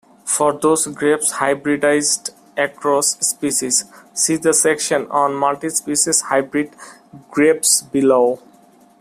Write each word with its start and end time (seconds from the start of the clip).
For 0.25 0.51
those 0.53 0.87
grapes 0.87 1.33
hybridized 1.33 2.31
across 2.57 3.19
species, 3.19 3.85
see 4.15 4.35
the 4.37 4.51
section 4.51 5.05
on 5.11 5.33
multispecies 5.33 6.23
hybrid 6.23 6.71
grapes 7.29 7.83
below. 7.83 8.41